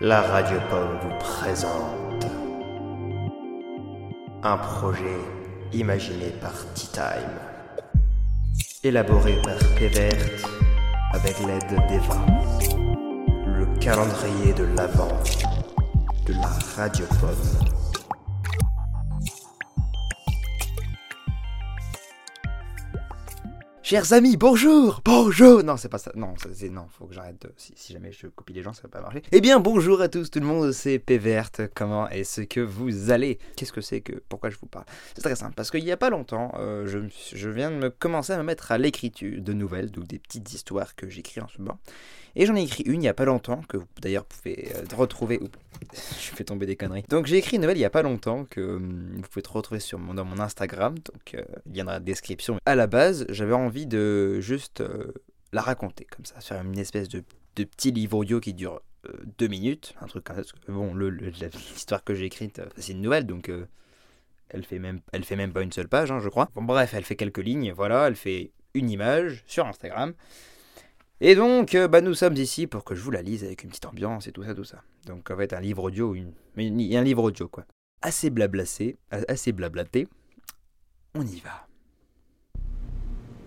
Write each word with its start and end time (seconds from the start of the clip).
La 0.00 0.20
Radio 0.20 0.60
Pomme 0.70 0.96
vous 1.02 1.18
présente 1.18 2.24
un 4.44 4.56
projet 4.56 5.18
imaginé 5.72 6.26
par 6.40 6.52
Tea 6.74 6.86
Time, 6.92 8.62
élaboré 8.84 9.34
par 9.42 9.58
Pévert 9.76 10.14
avec 11.12 11.40
l'aide 11.40 11.80
d'Eva, 11.88 12.24
le 13.44 13.66
calendrier 13.80 14.52
de 14.52 14.66
l'Avent 14.76 15.20
de 16.26 16.32
la 16.34 16.52
Radio 16.76 17.04
Pomme. 17.20 17.77
Chers 23.88 24.12
amis, 24.12 24.36
bonjour 24.36 25.00
Bonjour 25.02 25.62
Non, 25.64 25.78
c'est 25.78 25.88
pas 25.88 25.96
ça. 25.96 26.12
Non, 26.14 26.34
c'est, 26.52 26.68
non, 26.68 26.88
faut 26.90 27.06
que 27.06 27.14
j'arrête. 27.14 27.40
de- 27.40 27.50
Si, 27.56 27.72
jamais 27.90 28.12
je 28.12 28.26
copie 28.26 28.52
les 28.52 28.62
gens, 28.62 28.74
ça 28.74 28.82
va 28.82 28.90
pas 28.90 29.00
marcher. 29.00 29.22
Eh 29.32 29.40
bien, 29.40 29.60
bonjour 29.60 30.02
à 30.02 30.08
tous, 30.10 30.30
tout 30.30 30.40
le 30.40 30.44
monde, 30.44 30.72
c'est 30.72 30.98
Péverte. 30.98 31.62
Comment 31.74 32.06
est-ce 32.10 32.42
que 32.42 32.60
vous 32.60 33.10
allez? 33.10 33.38
Qu'est-ce 33.56 33.72
que 33.72 33.80
c'est 33.80 34.02
que... 34.02 34.12
Pourquoi 34.28 34.50
je 34.50 34.58
vous 34.60 34.66
parle? 34.66 34.84
C'est 35.14 35.22
très 35.22 35.36
simple, 35.36 35.54
parce 35.54 35.70
qu'il 35.70 35.84
y 35.84 35.90
a 35.90 35.96
pas 35.96 36.10
longtemps, 36.10 36.52
euh, 36.58 36.86
je 37.34 37.48
viens 37.48 37.70
de 37.70 37.76
me 37.76 37.88
commencer 37.88 38.34
à 38.34 38.36
me 38.36 38.42
mettre 38.42 38.72
à 38.72 38.76
l'écriture 38.76 39.40
de 39.40 39.52
nouvelles, 39.54 39.90
donc 39.90 40.06
des 40.06 40.18
petites 40.18 40.52
histoires 40.52 40.94
que 40.94 41.08
j'écris 41.08 41.40
en 41.40 41.48
ce 41.48 41.56
moment. 41.56 41.78
Et 42.36 42.44
j'en 42.44 42.56
ai 42.56 42.64
écrit 42.64 42.82
une 42.84 43.00
il 43.02 43.06
y 43.06 43.08
a 43.08 43.14
pas 43.14 43.24
longtemps, 43.24 43.62
que 43.70 43.78
vous 43.78 43.86
d'ailleurs 44.02 44.26
pouvez 44.26 44.70
euh, 44.76 44.82
retrouver... 44.94 45.40
Je 46.20 46.34
fais 46.34 46.44
tomber 46.44 46.66
des 46.66 46.76
conneries. 46.76 47.04
Donc 47.08 47.26
j'ai 47.26 47.36
écrit 47.36 47.56
une 47.56 47.62
nouvelle 47.62 47.78
il 47.78 47.80
y 47.80 47.84
a 47.86 47.90
pas 47.90 48.02
longtemps, 48.02 48.44
que 48.44 48.60
hum, 48.60 49.16
vous 49.16 49.28
pouvez 49.28 49.42
retrouver 49.48 49.80
sur 49.80 49.98
mon, 49.98 50.14
dans 50.14 50.24
mon 50.24 50.38
Instagram, 50.38 50.94
donc 50.94 51.34
euh, 51.34 51.42
il 51.66 51.76
y 51.76 51.82
en 51.82 51.88
a 51.88 51.94
la 51.94 52.00
description. 52.00 52.58
À 52.66 52.74
la 52.74 52.86
base, 52.86 53.26
j'avais 53.28 53.54
envie 53.54 53.86
de 53.86 54.40
juste 54.40 54.80
euh, 54.80 55.12
la 55.52 55.62
raconter, 55.62 56.04
comme 56.04 56.24
ça, 56.24 56.40
faire 56.40 56.62
une 56.62 56.78
espèce 56.78 57.08
de, 57.08 57.22
petit 57.54 57.90
livre 57.90 58.18
audio 58.18 58.38
qui 58.38 58.54
dure 58.54 58.80
euh, 59.06 59.12
deux 59.38 59.48
minutes, 59.48 59.94
un 60.00 60.06
truc 60.06 60.24
comme 60.24 60.36
ça. 60.36 60.52
bon, 60.68 60.94
l'histoire 60.94 62.04
que 62.04 62.14
j'ai 62.14 62.26
écrite, 62.26 62.60
euh, 62.60 62.66
c'est 62.76 62.92
une 62.92 63.00
nouvelle, 63.00 63.26
donc... 63.26 63.48
euh, 63.48 63.66
elle 64.50 64.64
fait, 64.64 64.78
même, 64.78 65.00
elle 65.12 65.24
fait 65.24 65.36
même 65.36 65.52
pas 65.52 65.60
une 65.60 65.72
seule 65.72 65.88
page, 65.88 66.10
hein, 66.10 66.20
je 66.20 66.28
crois. 66.30 66.48
Bon, 66.54 66.62
bref, 66.62 66.94
elle 66.94 67.04
fait 67.04 67.16
quelques 67.16 67.44
lignes, 67.44 67.72
voilà, 67.72 68.06
elle 68.06 68.16
fait 68.16 68.50
une 68.72 68.88
image 68.88 69.44
sur 69.46 69.66
Instagram. 69.66 70.14
Et 71.20 71.34
donc, 71.34 71.74
euh, 71.74 71.88
bah, 71.88 72.00
nous 72.00 72.14
sommes 72.14 72.36
ici 72.36 72.66
pour 72.66 72.84
que 72.84 72.94
je 72.94 73.02
vous 73.02 73.10
la 73.10 73.22
lise 73.22 73.42
avec 73.44 73.64
une 73.64 73.70
petite 73.70 73.86
ambiance 73.86 74.26
et 74.28 74.32
tout 74.32 74.44
ça, 74.44 74.54
tout 74.54 74.64
ça. 74.64 74.82
Donc, 75.06 75.30
en 75.30 75.36
fait, 75.36 75.52
un 75.52 75.60
livre 75.60 75.82
audio, 75.84 76.14
une... 76.14 76.32
une- 76.56 76.80
un 76.96 77.02
livre 77.02 77.24
audio, 77.24 77.48
quoi. 77.48 77.64
Assez 78.02 78.30
blablacé, 78.30 78.98
a- 79.10 79.22
assez 79.28 79.50
blablaté. 79.52 80.06
On 81.14 81.26
y 81.26 81.40
va. 81.40 81.66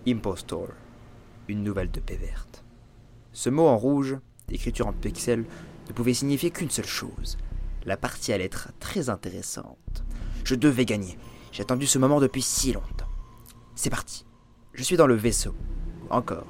Impostor, 0.06 0.68
une 1.48 1.62
nouvelle 1.62 1.90
de 1.90 2.00
paix 2.00 2.16
verte. 2.16 2.64
Ce 3.32 3.48
mot 3.48 3.66
en 3.66 3.78
rouge, 3.78 4.18
d'écriture 4.48 4.88
en 4.88 4.92
pixels, 4.92 5.44
ne 5.88 5.92
pouvait 5.94 6.12
signifier 6.14 6.50
qu'une 6.50 6.70
seule 6.70 6.84
chose. 6.86 7.38
La 7.86 7.96
partie 7.96 8.32
allait 8.32 8.44
être 8.44 8.68
très 8.80 9.08
intéressante. 9.08 10.04
Je 10.44 10.54
devais 10.56 10.84
gagner. 10.84 11.16
J'ai 11.52 11.62
attendu 11.62 11.86
ce 11.86 11.98
moment 11.98 12.20
depuis 12.20 12.42
si 12.42 12.72
longtemps. 12.72 13.08
C'est 13.74 13.90
parti. 13.90 14.26
Je 14.74 14.82
suis 14.82 14.96
dans 14.96 15.06
le 15.06 15.14
vaisseau. 15.14 15.54
Encore. 16.10 16.46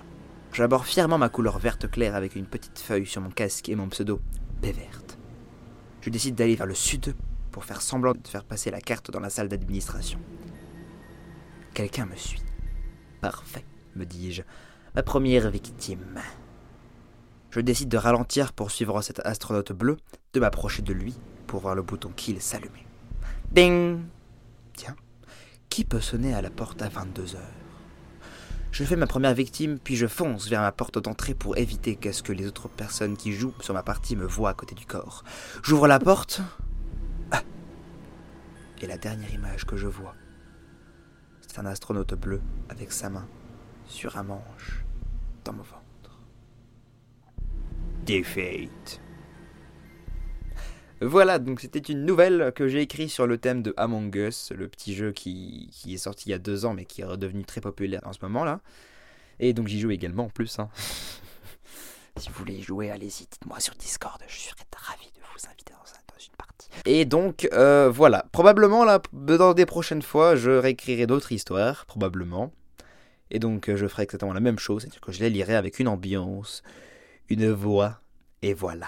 J'aborde 0.52 0.84
fièrement 0.84 1.16
ma 1.16 1.30
couleur 1.30 1.58
verte 1.58 1.90
claire 1.90 2.14
avec 2.14 2.36
une 2.36 2.44
petite 2.46 2.78
feuille 2.78 3.06
sur 3.06 3.22
mon 3.22 3.30
casque 3.30 3.70
et 3.70 3.74
mon 3.74 3.88
pseudo, 3.88 4.20
paix 4.60 4.72
verte. 4.72 5.18
Je 6.02 6.10
décide 6.10 6.34
d'aller 6.34 6.56
vers 6.56 6.66
le 6.66 6.74
sud 6.74 7.14
pour 7.50 7.64
faire 7.64 7.80
semblant 7.80 8.12
de 8.12 8.28
faire 8.28 8.44
passer 8.44 8.70
la 8.70 8.82
carte 8.82 9.10
dans 9.10 9.20
la 9.20 9.30
salle 9.30 9.48
d'administration. 9.48 10.20
Quelqu'un 11.72 12.04
me 12.04 12.16
suit. 12.16 12.42
Parfait, 13.22 13.64
me 13.96 14.04
dis-je. 14.04 14.42
Ma 14.94 15.02
première 15.02 15.50
victime. 15.50 16.20
Je 17.50 17.60
décide 17.60 17.88
de 17.88 17.96
ralentir 17.96 18.52
pour 18.52 18.70
suivre 18.70 19.00
cet 19.00 19.24
astronaute 19.24 19.72
bleu, 19.72 19.96
de 20.34 20.40
m'approcher 20.40 20.82
de 20.82 20.92
lui 20.92 21.14
pour 21.46 21.60
voir 21.60 21.74
le 21.74 21.82
bouton 21.82 22.10
kill 22.14 22.42
s'allumer. 22.42 22.86
Ding 23.52 24.02
Tiens, 24.74 24.96
qui 25.70 25.84
peut 25.84 26.00
sonner 26.00 26.34
à 26.34 26.42
la 26.42 26.50
porte 26.50 26.82
à 26.82 26.90
22 26.90 27.36
heures? 27.36 27.71
Je 28.72 28.84
fais 28.84 28.96
ma 28.96 29.06
première 29.06 29.34
victime, 29.34 29.78
puis 29.78 29.96
je 29.96 30.06
fonce 30.06 30.48
vers 30.48 30.62
ma 30.62 30.72
porte 30.72 30.98
d'entrée 30.98 31.34
pour 31.34 31.58
éviter 31.58 31.94
qu'à 31.94 32.10
ce 32.10 32.22
que 32.22 32.32
les 32.32 32.46
autres 32.46 32.68
personnes 32.68 33.18
qui 33.18 33.34
jouent 33.34 33.52
sur 33.60 33.74
ma 33.74 33.82
partie 33.82 34.16
me 34.16 34.24
voient 34.24 34.48
à 34.48 34.54
côté 34.54 34.74
du 34.74 34.86
corps. 34.86 35.24
J'ouvre 35.62 35.86
la 35.86 35.98
porte. 35.98 36.40
Ah 37.30 37.42
Et 38.80 38.86
la 38.86 38.96
dernière 38.96 39.32
image 39.34 39.66
que 39.66 39.76
je 39.76 39.86
vois, 39.86 40.14
c'est 41.42 41.58
un 41.58 41.66
astronaute 41.66 42.14
bleu 42.14 42.40
avec 42.70 42.92
sa 42.92 43.10
main 43.10 43.28
sur 43.84 44.16
un 44.16 44.22
manche 44.22 44.86
dans 45.44 45.52
mon 45.52 45.64
ventre. 45.64 46.22
Defeat. 48.06 49.02
Voilà, 51.04 51.38
donc 51.40 51.60
c'était 51.60 51.80
une 51.80 52.04
nouvelle 52.04 52.52
que 52.54 52.68
j'ai 52.68 52.80
écrite 52.80 53.10
sur 53.10 53.26
le 53.26 53.36
thème 53.36 53.62
de 53.62 53.74
Among 53.76 54.14
Us, 54.14 54.52
le 54.54 54.68
petit 54.68 54.94
jeu 54.94 55.10
qui, 55.10 55.68
qui 55.72 55.94
est 55.94 55.98
sorti 55.98 56.28
il 56.28 56.32
y 56.32 56.34
a 56.34 56.38
deux 56.38 56.64
ans 56.64 56.74
mais 56.74 56.84
qui 56.84 57.00
est 57.00 57.04
redevenu 57.04 57.44
très 57.44 57.60
populaire 57.60 58.00
en 58.04 58.12
ce 58.12 58.20
moment-là. 58.22 58.60
Et 59.40 59.52
donc 59.52 59.66
j'y 59.66 59.80
joue 59.80 59.90
également 59.90 60.26
en 60.26 60.28
plus. 60.28 60.58
hein. 60.60 60.68
si 62.16 62.28
vous 62.28 62.34
voulez 62.36 62.54
y 62.54 62.62
jouer, 62.62 62.90
allez-y, 62.90 63.26
dites-moi 63.30 63.58
sur 63.58 63.74
Discord, 63.74 64.20
je 64.28 64.36
serais 64.38 64.54
ravi 64.76 65.06
de 65.06 65.20
vous 65.20 65.48
inviter 65.48 65.72
dans, 65.72 65.90
un- 65.90 66.14
dans 66.14 66.24
une 66.24 66.36
partie. 66.36 66.68
Et 66.84 67.04
donc 67.04 67.48
euh, 67.52 67.90
voilà, 67.90 68.26
probablement 68.30 68.84
là, 68.84 69.02
dans 69.12 69.54
des 69.54 69.66
prochaines 69.66 70.02
fois, 70.02 70.36
je 70.36 70.50
réécrirai 70.52 71.06
d'autres 71.08 71.32
histoires, 71.32 71.84
probablement. 71.86 72.52
Et 73.32 73.40
donc 73.40 73.68
euh, 73.68 73.76
je 73.76 73.88
ferai 73.88 74.04
exactement 74.04 74.32
la 74.34 74.40
même 74.40 74.58
chose, 74.58 74.82
c'est-à-dire 74.82 75.00
que 75.00 75.10
je 75.10 75.20
les 75.20 75.30
lirai 75.30 75.56
avec 75.56 75.80
une 75.80 75.88
ambiance, 75.88 76.62
une 77.28 77.50
voix, 77.50 78.00
et 78.42 78.54
voilà. 78.54 78.86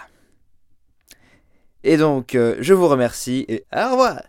Et 1.84 1.98
donc, 1.98 2.34
euh, 2.34 2.56
je 2.60 2.72
vous 2.72 2.88
remercie 2.88 3.44
et 3.46 3.64
au 3.76 3.90
revoir 3.90 4.22